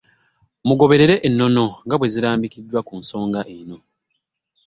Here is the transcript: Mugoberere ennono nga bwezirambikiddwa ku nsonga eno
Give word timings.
Mugoberere 0.67 1.15
ennono 1.27 1.65
nga 1.85 1.95
bwezirambikiddwa 1.99 2.79
ku 2.87 2.93
nsonga 3.01 3.39
eno 3.57 3.77